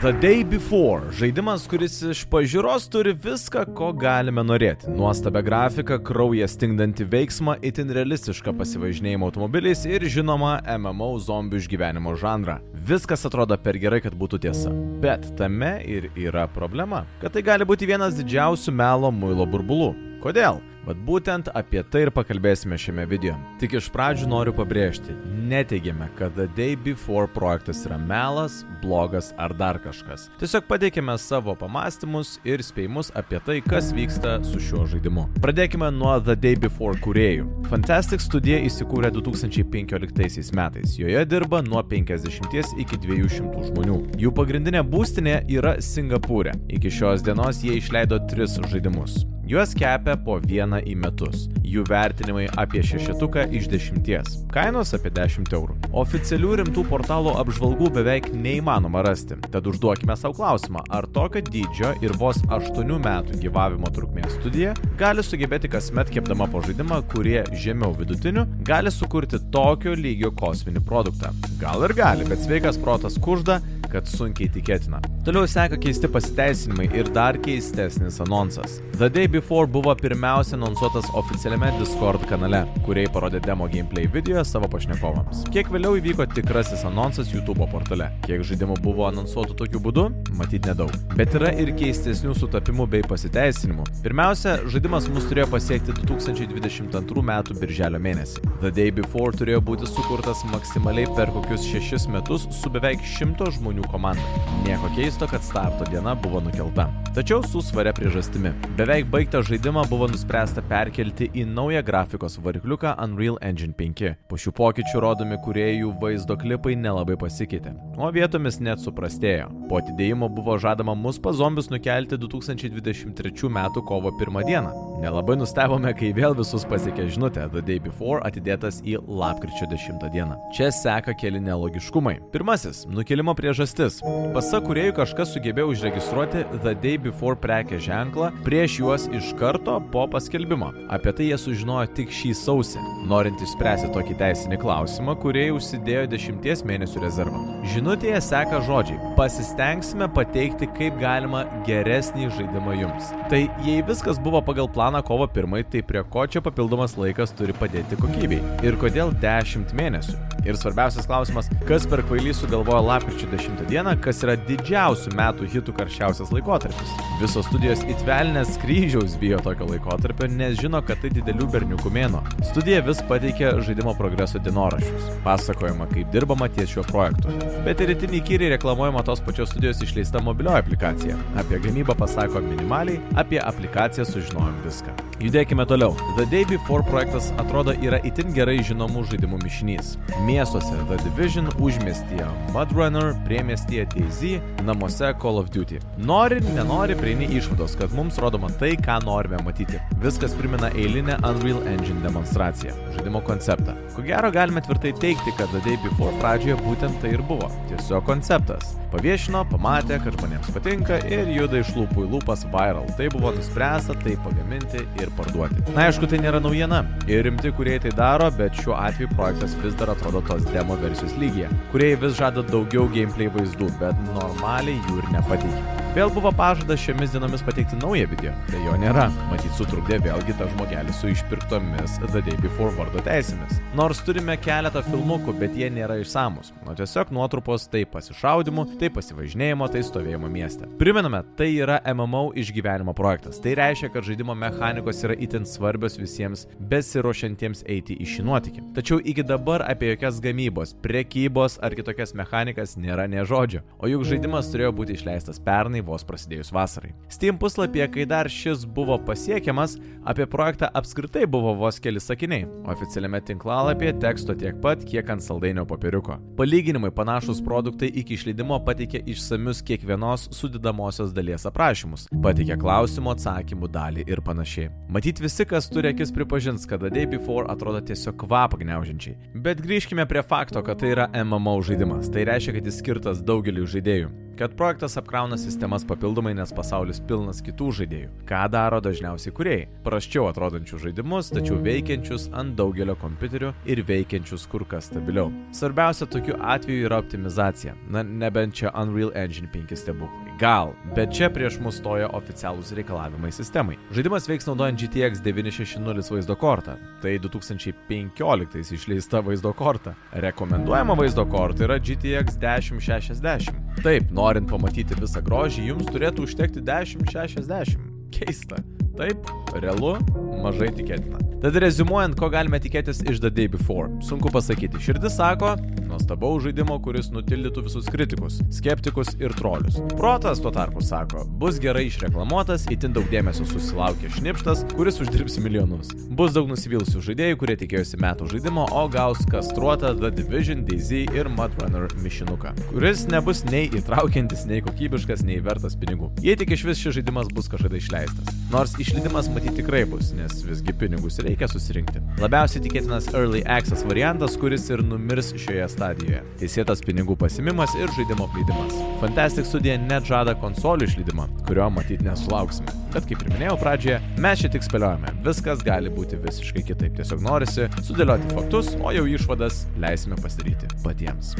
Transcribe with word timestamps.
The 0.00 0.12
Day 0.12 0.42
Before- 0.44 1.02
žaidimas, 1.20 1.66
kuris 1.68 1.98
iš 2.02 2.22
pažiūros 2.32 2.86
turi 2.88 3.12
viską, 3.12 3.66
ko 3.76 3.90
galime 3.92 4.40
norėti. 4.40 4.88
Nuostabę 4.88 5.42
grafiką, 5.44 5.98
kraują 6.00 6.48
stingdantį 6.48 7.04
veiksmą, 7.04 7.58
itin 7.60 7.92
realistišką 7.92 8.54
pasivažinėjimą 8.56 9.28
automobiliais 9.28 9.84
ir 9.84 10.00
žinoma 10.08 10.62
MMO 10.64 11.10
zombių 11.20 11.60
išgyvenimo 11.60 12.16
žanrą. 12.16 12.62
Viskas 12.72 13.26
atrodo 13.28 13.60
per 13.60 13.76
gerai, 13.76 14.00
kad 14.00 14.16
būtų 14.16 14.40
tiesa. 14.40 14.72
Bet 15.04 15.36
tame 15.36 15.84
ir 15.84 16.08
yra 16.16 16.48
problema, 16.48 17.04
kad 17.20 17.36
tai 17.36 17.42
gali 17.42 17.68
būti 17.68 17.84
vienas 17.84 18.16
didžiausių 18.16 18.72
melo 18.72 19.12
muilo 19.12 19.44
burbulų. 19.44 19.92
Kodėl? 20.24 20.62
Vat 20.86 21.00
būtent 21.04 21.50
apie 21.56 21.82
tai 21.92 22.06
ir 22.06 22.10
pakalbėsime 22.14 22.78
šiame 22.80 23.04
video. 23.08 23.34
Tik 23.60 23.74
iš 23.76 23.90
pradžių 23.92 24.28
noriu 24.30 24.54
pabrėžti, 24.56 25.12
neteigiame, 25.50 26.08
kad 26.16 26.32
The 26.38 26.46
Day 26.56 26.76
Before 26.76 27.28
projektas 27.28 27.82
yra 27.84 27.98
melas, 28.00 28.62
blogas 28.80 29.30
ar 29.36 29.52
dar 29.56 29.80
kažkas. 29.82 30.28
Tiesiog 30.40 30.64
pateikėme 30.70 31.16
savo 31.20 31.52
pamastymus 31.60 32.38
ir 32.48 32.64
spėjimus 32.64 33.12
apie 33.18 33.42
tai, 33.44 33.58
kas 33.64 33.90
vyksta 33.96 34.38
su 34.46 34.60
šiuo 34.70 34.86
žaidimu. 34.94 35.26
Pradėkime 35.44 35.90
nuo 35.92 36.14
The 36.24 36.38
Day 36.40 36.56
Before 36.60 36.96
kuriejų. 37.04 37.48
Fantastic 37.68 38.24
Studio 38.24 38.56
įsikūrė 38.64 39.12
2015 39.18 40.56
metais. 40.56 40.96
Joje 41.00 41.26
dirba 41.28 41.60
nuo 41.66 41.82
50 41.90 42.80
iki 42.80 43.00
200 43.04 43.66
žmonių. 43.68 43.98
Jų 44.20 44.32
pagrindinė 44.36 44.80
būstinė 44.88 45.42
yra 45.52 45.76
Singapūrė. 45.84 46.56
Iki 46.72 46.96
šios 47.00 47.26
dienos 47.26 47.60
jie 47.66 47.76
išleido 47.82 48.22
tris 48.32 48.56
žaidimus. 48.72 49.20
Juos 49.50 49.72
kepia 49.74 50.12
po 50.14 50.36
vieną 50.38 50.78
į 50.86 50.92
metus. 51.02 51.48
Jų 51.66 51.82
vertinimai 51.88 52.44
apie 52.62 52.84
šešetuką 52.86 53.48
iš 53.58 53.64
dešimties. 53.72 54.36
Kainos 54.54 54.92
apie 54.94 55.10
10 55.16 55.50
eurų. 55.58 55.74
Oficialių 56.04 56.52
rimtų 56.60 56.84
portalų 56.86 57.32
apžvalgų 57.40 57.88
beveik 57.96 58.28
neįmanoma 58.30 59.02
rasti. 59.02 59.40
Tad 59.50 59.66
užduokime 59.66 60.14
savo 60.14 60.38
klausimą, 60.38 60.84
ar 60.94 61.10
tokio 61.10 61.42
dydžio 61.48 61.96
ir 61.98 62.14
vos 62.22 62.38
8 62.46 62.94
metų 63.02 63.42
gyvavimo 63.42 63.90
trukmės 63.90 64.38
studija 64.38 64.76
gali 65.02 65.26
sugebėti 65.26 65.72
kasmet 65.74 66.14
kepdama 66.14 66.46
po 66.46 66.62
žaidimą, 66.68 67.02
kurie 67.10 67.40
žemiau 67.50 67.90
vidutinių 67.98 68.46
gali 68.70 68.94
sukurti 68.94 69.42
tokio 69.50 69.98
lygio 69.98 70.30
kosminį 70.30 70.86
produktą. 70.86 71.34
Gal 71.58 71.90
ir 71.90 71.98
gali, 71.98 72.30
bet 72.30 72.46
sveikas 72.46 72.78
protas 72.78 73.18
kužda, 73.18 73.58
kad 73.90 74.06
sunkiai 74.06 74.46
tikėtina. 74.54 75.02
Toliau 75.20 75.44
seka 75.44 75.76
keisti 75.76 76.08
pasiteisinimai 76.08 76.86
ir 76.96 77.08
dar 77.12 77.36
keistesnis 77.44 78.20
anonsas. 78.24 78.78
The 78.96 79.08
Day 79.08 79.28
Before 79.28 79.66
buvo 79.66 79.94
pirmiausia 79.94 80.56
anonsuotas 80.56 81.04
oficialiame 81.12 81.68
Discord 81.76 82.24
kanale, 82.28 82.62
kuriai 82.86 83.08
parodė 83.12 83.42
demo 83.44 83.68
gameplay 83.68 84.08
video 84.12 84.40
savo 84.48 84.68
pašnekovams. 84.72 85.42
Kiek 85.52 85.68
vėliau 85.72 85.98
įvyko 86.00 86.24
tikrasis 86.32 86.86
anonsas 86.88 87.34
YouTube 87.34 87.64
portale. 87.72 88.08
Kiek 88.24 88.46
žaidimų 88.48 88.78
buvo 88.84 89.04
anonsuotų 89.10 89.58
tokiu 89.60 89.82
būdu, 89.84 90.06
matyt 90.40 90.68
nedaug. 90.68 90.96
Bet 91.16 91.36
yra 91.36 91.52
ir 91.52 91.74
keistesnių 91.76 92.32
sutapimų 92.40 92.88
bei 92.96 93.04
pasiteisinimų. 93.04 93.84
Pirmiausia, 94.04 94.56
žaidimas 94.72 95.08
mus 95.12 95.28
turėjo 95.28 95.50
pasiekti 95.52 95.98
2022 96.00 97.24
m. 97.26 97.34
birželio 97.60 98.00
mėnesį. 98.00 98.46
The 98.64 98.72
Day 98.72 98.88
Before 98.92 99.36
turėjo 99.36 99.60
būti 99.68 99.88
sukurtas 99.88 100.46
maksimaliai 100.52 101.12
per 101.16 101.32
kokius 101.36 101.68
6 101.68 102.08
metus 102.16 102.48
su 102.56 102.72
beveik 102.72 103.04
100 103.18 103.52
žmonių 103.56 103.88
komanda. 103.92 104.44
Nieko 104.64 104.92
keisto, 104.96 105.09
kad 105.18 105.42
starto 105.42 105.84
diena 105.90 106.14
buvo 106.14 106.40
nukelta. 106.40 106.88
Tačiau 107.14 107.42
su 107.42 107.62
svaria 107.62 107.92
priežastimi. 107.92 108.52
Beveik 108.78 109.08
baigtą 109.10 109.40
žaidimą 109.42 109.82
buvo 109.90 110.06
nuspręsta 110.06 110.62
perkelti 110.62 111.26
į 111.34 111.42
naują 111.50 111.82
grafikos 111.82 112.38
varikliuką 112.38 112.92
Unreal 113.02 113.38
Engine 113.42 113.74
5. 113.74 114.14
Po 114.30 114.38
šių 114.38 114.52
pokyčių 114.54 115.00
rodomi 115.02 115.38
kuriejų 115.42 115.90
vaizdo 116.02 116.36
klipai 116.38 116.76
nelabai 116.78 117.16
pasikeitė, 117.18 117.72
o 117.98 118.10
vietomis 118.14 118.60
net 118.62 118.78
suprastėjo. 118.78 119.48
Po 119.68 119.80
atidėjimo 119.80 120.28
buvo 120.30 120.54
žadama 120.62 120.94
mus 120.94 121.18
pa 121.18 121.32
zombius 121.34 121.70
nukelti 121.70 122.14
2023 122.14 123.50
m. 123.50 123.58
kovo 123.82 124.14
1 124.14 124.46
dieną. 124.46 124.70
Nelabai 125.00 125.36
nustebome, 125.40 125.94
kai 125.96 126.12
vėl 126.12 126.34
visus 126.36 126.66
pasiekė 126.68 127.08
žinutė 127.10 127.48
The 127.50 127.62
Day 127.64 127.80
Before 127.80 128.20
atidėtas 128.22 128.82
į 128.84 128.98
lapkričio 129.08 129.66
10 129.70 130.06
dieną. 130.12 130.36
Čia 130.54 130.70
seka 130.70 131.14
keli 131.16 131.40
nelogiškumai. 131.40 132.18
Pirmasis- 132.30 132.84
nukelimo 132.96 133.34
priežastis. 133.34 133.98
Pasak 134.34 134.68
kuriejų 134.68 134.99
kažkas 135.00 135.30
sugebėjo 135.32 135.70
užregistruoti 135.72 136.42
The 136.60 136.74
Day 136.76 136.98
Before 137.00 137.38
prekės 137.40 137.86
ženklą 137.86 138.28
prieš 138.44 138.76
juos 138.82 139.06
iš 139.16 139.30
karto 139.38 139.78
po 139.92 140.04
paskelbimo. 140.12 140.68
Apie 140.92 141.14
tai 141.16 141.30
jie 141.30 141.38
sužinojo 141.40 141.88
tik 141.96 142.12
šį 142.12 142.32
sausį. 142.36 142.82
Norint 143.08 143.40
išspręsti 143.40 143.88
tokį 143.94 144.16
teisinį 144.20 144.58
klausimą, 144.60 145.14
kuriejai 145.22 145.54
užsidėjo 145.56 146.04
10 146.12 146.64
mėnesių 146.68 147.04
rezervą. 147.06 147.40
Žinutėje 147.72 148.20
seka 148.26 148.60
žodžiai- 148.66 149.00
pasistengsime 149.20 150.10
pateikti 150.16 150.68
kaip 150.76 150.98
galima 151.00 151.46
geresnį 151.68 152.28
žaidimą 152.36 152.76
jums. 152.82 153.12
Tai 153.32 153.42
jei 153.64 153.80
viskas 153.82 154.20
buvo 154.20 154.42
pagal 154.44 154.68
planą 154.68 155.02
kovo 155.02 155.26
1, 155.26 155.64
tai 155.70 155.80
prie 155.82 156.04
ko 156.04 156.26
čia 156.26 156.44
papildomas 156.44 156.96
laikas 156.96 157.32
turi 157.32 157.52
padėti 157.52 157.96
kokybei? 157.96 158.42
Ir 158.62 158.76
kodėl 158.76 159.14
10 159.16 159.72
mėnesių? 159.72 160.29
Ir 160.46 160.56
svarbiausias 160.56 161.06
klausimas, 161.08 161.50
kas 161.68 161.84
per 161.90 162.00
kvailį 162.06 162.32
sugalvojo 162.36 162.80
lapkričio 162.86 163.28
10 163.32 163.64
dieną, 163.68 163.96
kas 164.00 164.22
yra 164.24 164.36
didžiausių 164.48 165.12
metų 165.18 165.48
hitų 165.52 165.74
karščiausias 165.76 166.32
laikotarpis. 166.32 166.94
Visos 167.20 167.48
studijos 167.50 167.82
įtvelnės 167.92 168.56
kryžiaus 168.62 169.18
bijo 169.20 169.40
tokio 169.44 169.68
laikotarpio, 169.68 170.30
nes 170.32 170.56
žino, 170.60 170.80
kad 170.86 171.02
tai 171.02 171.12
didelių 171.12 171.50
berniukų 171.52 171.92
mėno. 171.92 172.22
Studija 172.48 172.80
vis 172.86 173.02
pateikia 173.10 173.52
žaidimo 173.66 173.92
progreso 173.98 174.40
dienoraščius. 174.40 175.10
Pasakojama, 175.26 175.90
kaip 175.92 176.08
dirbama 176.14 176.48
ties 176.52 176.72
šiuo 176.72 176.86
projektu. 176.88 177.36
Bet 177.66 177.84
ir 177.84 177.92
itin 177.96 178.16
įkyriai 178.20 178.54
reklamuojama 178.56 179.04
tos 179.04 179.20
pačios 179.26 179.52
studijos 179.52 179.84
išleista 179.84 180.24
mobilioji 180.24 180.64
aplikacija. 180.64 181.20
Apie 181.40 181.60
gamybą 181.60 181.98
pasako 182.00 182.40
minimaliai, 182.48 183.02
apie 183.20 183.42
aplikaciją 183.44 184.08
sužinojom 184.08 184.60
viską. 184.64 184.96
Judėkime 185.20 185.66
toliau. 185.68 185.92
The 186.16 186.24
Day 186.32 186.46
Before 186.48 186.80
projektas 186.88 187.28
atrodo 187.36 187.74
yra 187.84 187.98
itin 188.08 188.32
gerai 188.32 188.62
žinomų 188.64 189.02
žaidimų 189.10 189.42
mišinys. 189.42 189.98
Miestuose 190.30 190.74
The 190.88 190.96
Division, 191.04 191.48
užmiestyje 191.58 192.26
Mudrunner, 192.54 193.14
priemestyje 193.24 193.86
DayZ, 193.94 194.40
namuose 194.62 195.14
Call 195.22 195.38
of 195.38 195.50
Duty. 195.50 195.80
Nori, 195.98 196.40
nenori, 196.54 196.94
prieini 196.94 197.26
išvados, 197.34 197.74
kad 197.78 197.94
mums 197.94 198.18
rodoma 198.18 198.46
tai, 198.58 198.76
ką 198.78 199.00
norime 199.04 199.42
matyti. 199.44 199.80
Viskas 200.02 200.36
primena 200.38 200.70
eilinę 200.70 201.16
Unreal 201.26 201.66
Engine 201.66 202.00
demonstraciją, 202.06 202.74
žaidimo 202.94 203.20
konceptą. 203.26 203.74
Ko 203.96 204.06
gero 204.06 204.30
galime 204.30 204.62
tvirtai 204.62 204.92
teikti, 204.92 205.34
kad 205.38 205.50
The 205.50 205.64
Day 205.66 205.80
Before 205.82 206.14
pradžioje 206.22 206.60
būtent 206.62 207.02
tai 207.02 207.16
ir 207.16 207.26
buvo. 207.26 207.50
Tiesiog 207.72 208.06
konceptas. 208.06 208.76
Paviešino, 208.90 209.44
pamatė, 209.46 210.00
kad 210.02 210.16
žmonėms 210.18 210.48
patinka 210.50 210.96
ir 211.06 211.28
juda 211.30 211.60
iš 211.60 211.68
lūpų 211.76 212.06
į 212.06 212.08
lūpas 212.14 212.42
viral. 212.50 212.88
Tai 212.98 213.06
buvo 213.14 213.30
nuspręsta 213.36 213.94
tai 214.02 214.16
pagaminti 214.24 214.82
ir 214.98 215.12
parduoti. 215.18 215.62
Na 215.76 215.86
aišku, 215.86 216.08
tai 216.10 216.18
nėra 216.22 216.40
naujiena. 216.42 216.82
Ir 217.10 217.22
rimti 217.26 217.52
kurie 217.54 217.76
tai 217.82 217.94
daro, 217.94 218.26
bet 218.34 218.58
šiuo 218.58 218.74
atveju 218.74 219.12
projektas 219.14 219.54
vis 219.62 219.78
dar 219.78 219.94
atrodo 219.94 220.19
tos 220.28 220.46
demo 220.52 220.78
versijos 220.80 221.16
lygyje. 221.20 221.50
Kurie 221.72 221.92
vis 222.00 222.16
žada 222.20 222.44
daugiau 222.52 222.88
gameplay 222.94 223.32
vaizdų, 223.32 223.72
bet 223.82 224.08
normaliai 224.12 224.80
jų 224.88 225.02
ir 225.02 225.14
nepateikia. 225.16 225.79
Vėl 225.90 226.06
buvo 226.14 226.30
pažadas 226.30 226.78
šiomis 226.78 227.10
dienomis 227.10 227.40
pateikti 227.42 227.74
naują 227.80 228.06
video, 228.12 228.30
tai 228.46 228.60
jo 228.62 228.76
nėra. 228.78 229.08
Matyt, 229.26 229.50
sutrukdė 229.58 229.96
vėlgi 230.04 230.36
tą 230.38 230.46
žmogelį 230.52 230.92
su 230.94 231.08
išpirktomis 231.10 231.96
The 232.04 232.20
Day 232.22 232.36
Before 232.38 232.70
vardo 232.76 233.02
teisėmis. 233.02 233.56
Nors 233.74 233.98
turime 234.06 234.36
keletą 234.38 234.84
filmukų, 234.86 235.34
bet 235.40 235.56
jie 235.58 235.66
nėra 235.74 235.96
išsamus. 235.98 236.52
O 236.70 236.76
tiesiog 236.78 237.10
nuotrupos 237.16 237.64
tai 237.72 237.82
pasišaudimų, 237.90 238.68
tai 238.78 238.92
pasivažinėjimo, 238.94 239.66
tai 239.74 239.82
stovėjimo 239.88 240.30
mieste. 240.30 240.68
Priminame, 240.78 241.24
tai 241.34 241.48
yra 241.56 241.80
MMO 241.90 242.22
išgyvenimo 242.38 242.94
projektas. 242.94 243.42
Tai 243.42 243.56
reiškia, 243.58 243.90
kad 243.90 244.06
žaidimo 244.06 244.38
mechanikos 244.38 245.02
yra 245.08 245.18
itin 245.18 245.42
svarbios 245.42 245.98
visiems 245.98 246.46
besiruošiantiems 246.70 247.64
eiti 247.66 247.98
į 247.98 248.08
šį 248.12 248.28
nuotykį. 248.30 248.64
Tačiau 248.78 249.00
iki 249.02 249.26
dabar 249.26 249.66
apie 249.66 249.90
jokias 249.90 250.22
gamybos, 250.22 250.76
prekybos 250.86 251.58
ar 251.58 251.74
kitokias 251.74 252.14
mechanikas 252.14 252.78
nėra 252.78 253.10
ne 253.10 253.26
žodžio. 253.26 253.66
O 253.82 253.90
juk 253.90 254.06
žaidimas 254.06 254.54
turėjo 254.54 254.70
būti 254.78 254.94
išleistas 254.94 255.42
pernai 255.42 255.79
vos 255.84 256.04
prasidėjus 256.06 256.52
vasarai. 256.54 256.92
Steam 257.12 257.38
puslapyje, 257.40 257.86
kai 257.94 258.06
dar 258.08 258.28
šis 258.30 258.66
buvo 258.66 258.98
pasiekiamas, 259.06 259.76
apie 260.04 260.26
projektą 260.30 260.70
apskritai 260.74 261.26
buvo 261.30 261.54
vos 261.58 261.80
keli 261.82 262.00
sakiniai. 262.02 262.48
Oficialiame 262.70 263.20
tinklalapyje 263.26 263.96
teksto 264.02 264.36
tiek 264.38 264.58
pat, 264.62 264.84
kiek 264.86 265.10
ant 265.12 265.24
saldainio 265.24 265.66
popieriuko. 265.68 266.18
Palyginimai 266.38 266.92
panašus 266.94 267.42
produktai 267.44 267.90
iki 268.02 268.18
išleidimo 268.18 268.60
pateikė 268.66 269.02
išsamius 269.10 269.62
kiekvienos 269.66 270.28
sudedamosios 270.36 271.14
dalies 271.16 271.46
aprašymus, 271.48 272.08
pateikė 272.24 272.58
klausimų, 272.60 273.14
atsakymų 273.16 273.70
dalį 273.74 274.06
ir 274.10 274.24
panašiai. 274.26 274.70
Matyt, 274.90 275.22
visi, 275.22 275.46
kas 275.48 275.70
turi 275.70 275.92
akis, 275.94 276.12
pripažins, 276.14 276.66
kad 276.68 276.80
The 276.80 276.90
Day 276.92 277.06
Before 277.10 277.48
atrodo 277.52 277.82
tiesiog 277.84 278.16
kvapą 278.24 278.60
gniaužiančiai. 278.62 279.16
Bet 279.34 279.60
grįžkime 279.64 280.06
prie 280.08 280.22
fakto, 280.26 280.62
kad 280.64 280.80
tai 280.80 280.94
yra 280.94 281.08
MMO 281.24 281.58
žaidimas. 281.66 282.08
Tai 282.12 282.24
reiškia, 282.30 282.56
kad 282.56 282.70
jis 282.70 282.80
skirtas 282.80 283.20
daugeliu 283.26 283.68
žaidėjų. 283.68 284.10
Kad 284.40 284.56
projektas 284.56 284.96
apkrauna 284.96 285.36
sistemas 285.36 285.84
papildomai, 285.84 286.30
nes 286.32 286.52
pasaulis 286.56 286.96
pilnas 287.04 287.42
kitų 287.44 287.66
žaidėjų. 287.76 288.08
Ką 288.24 288.46
daro 288.48 288.78
dažniausiai 288.80 289.34
kuriejai? 289.36 289.66
Prasčiau 289.84 290.30
atrodančius 290.30 290.80
žaidimus, 290.86 291.28
tačiau 291.28 291.58
veikiančius 291.60 292.30
ant 292.32 292.56
daugelio 292.56 292.96
kompiuterių 293.02 293.52
ir 293.68 293.84
veikiančius 293.84 294.48
kur 294.48 294.64
kas 294.64 294.88
stabiliau. 294.88 295.28
Svarbiausia 295.52 296.08
tokiu 296.08 296.40
atveju 296.40 296.88
yra 296.88 297.02
optimizacija. 297.04 297.76
Na, 297.92 298.00
nebent 298.00 298.56
čia 298.56 298.72
Unreal 298.72 299.12
Engine 299.12 299.52
5 299.52 299.76
stebuklai. 299.76 300.29
Gal, 300.40 300.70
bet 300.96 301.12
čia 301.12 301.26
prieš 301.28 301.58
mus 301.60 301.76
stoja 301.82 302.06
oficialūs 302.16 302.70
reikalavimai 302.72 303.28
sistemai. 303.28 303.74
Žaidimas 303.92 304.24
veiks 304.24 304.46
naudojant 304.48 304.80
GTX 304.80 305.20
960 305.20 306.08
vaizdo 306.14 306.36
kortą. 306.40 306.78
Tai 307.02 307.12
2015 307.26 308.72
išleista 308.72 309.20
vaizdo 309.26 309.52
korta. 309.52 309.92
Rekomenduojama 310.24 310.96
vaizdo 310.96 311.26
korta 311.28 311.66
yra 311.68 311.76
GTX 311.76 312.40
1060. 312.40 313.52
Taip, 313.84 314.08
norint 314.16 314.48
pamatyti 314.48 314.96
visą 314.96 315.20
grožį, 315.26 315.66
jums 315.74 315.92
turėtų 315.92 316.24
užtekti 316.24 316.64
1060. 316.64 317.90
Keista. 318.16 318.62
Taip, 318.96 319.28
realu, 319.60 319.98
mažai 320.40 320.72
tikėtina. 320.72 321.29
Tad 321.40 321.54
rezumuojant, 321.56 322.18
ko 322.20 322.28
galime 322.28 322.58
tikėtis 322.60 322.98
iš 323.08 323.16
The 323.22 323.30
Day 323.32 323.48
Before. 323.48 323.88
Sunku 324.04 324.28
pasakyti. 324.28 324.76
Širdis 324.84 325.14
sako, 325.16 325.54
nuostabaus 325.88 326.42
žaidimo, 326.44 326.74
kuris 326.84 327.06
nutildytų 327.14 327.62
visus 327.64 327.86
kritikus, 327.88 328.36
skeptikus 328.52 329.14
ir 329.16 329.32
trolius. 329.38 329.78
Protas 329.96 330.42
tuo 330.44 330.52
tarpu 330.52 330.84
sako, 330.84 331.22
bus 331.40 331.56
gerai 331.62 331.86
išreklamuotas, 331.88 332.66
itin 332.68 332.92
daug 332.92 333.08
dėmesio 333.08 333.46
susilaukė 333.48 334.10
šnipštas, 334.18 334.66
kuris 334.74 335.00
uždirbs 335.00 335.38
milijonus. 335.40 335.94
Bus 336.12 336.36
daug 336.36 336.50
nusivylusių 336.52 337.00
žaidėjų, 337.08 337.40
kurie 337.40 337.56
tikėjosi 337.62 338.02
metų 338.04 338.28
žaidimo, 338.34 338.68
o 338.76 338.84
gaus 338.92 339.24
kastruotą 339.32 339.94
The 339.96 340.12
Division, 340.20 340.66
DayZ 340.68 341.06
ir 341.16 341.32
Mudrunner 341.32 341.88
mišinuką, 342.04 342.52
kuris 342.68 343.06
nebus 343.08 343.46
nei 343.48 343.64
įtraukiantis, 343.80 344.44
nei 344.50 344.60
kokybiškas, 344.68 345.24
nei 345.24 345.40
vertas 345.40 345.80
pinigų. 345.80 346.12
Jei 346.20 346.36
tik 346.36 346.52
iš 346.52 346.68
vis 346.68 346.84
šis 346.84 347.00
žaidimas 347.00 347.32
bus 347.32 347.48
kažkada 347.48 347.80
išleistas. 347.80 348.28
Nors 348.52 348.76
išleidimas 348.82 349.32
matyti 349.32 349.62
tikrai 349.62 349.86
bus, 349.88 350.12
nes 350.18 350.42
visgi 350.44 350.74
pinigus 350.76 351.16
reikia 351.22 351.29
reikia 351.30 351.48
susirinkti. 351.50 352.02
Labiausiai 352.20 352.62
tikėtinas 352.64 353.08
Early 353.14 353.42
Access 353.48 353.86
variantas, 353.88 354.36
kuris 354.40 354.66
ir 354.72 354.82
numirs 354.86 355.32
šioje 355.40 355.68
stadijoje. 355.72 356.22
Teisėtas 356.40 356.82
pinigų 356.84 357.16
pasimimas 357.20 357.74
ir 357.78 357.90
žaidimo 357.96 358.28
apleidimas. 358.28 358.76
Fantastic 359.02 359.48
Studio 359.48 359.76
net 359.86 360.08
žada 360.08 360.34
konsolių 360.40 360.88
išleidimą, 360.90 361.28
kurio 361.48 361.70
matyti 361.72 362.06
nesulauksime. 362.08 362.74
Bet 362.94 363.06
kaip 363.08 363.22
ir 363.22 363.32
minėjau 363.34 363.56
pradžioje, 363.60 364.00
mes 364.20 364.42
čia 364.42 364.50
tik 364.52 364.66
spėliojame. 364.66 365.14
Viskas 365.26 365.64
gali 365.66 365.92
būti 365.94 366.18
visiškai 366.24 366.66
kitaip. 366.72 366.98
Tiesiog 366.98 367.22
norisi 367.24 367.70
sudėlioti 367.86 368.34
faktus, 368.34 368.74
o 368.82 368.94
jau 368.96 369.06
išvadas 369.08 369.64
leisime 369.80 370.18
pasidaryti 370.20 370.70
patiems. 370.84 371.36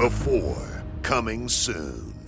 Before, 0.00 0.82
coming 1.02 1.46
soon. 1.46 2.19